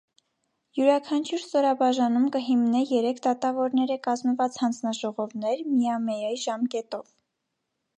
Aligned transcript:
Իւրաքանչիւր 0.79 1.43
ստորաբաժանում 1.47 2.25
կը 2.37 2.41
հիմնէ 2.47 2.83
երեք 2.95 3.23
դատաւորներէ 3.29 4.01
կազմուած 4.09 4.61
յանձնաժողովներ՝ 4.65 5.67
միամեայ 5.79 6.37
ժամկէտով։ 6.49 7.11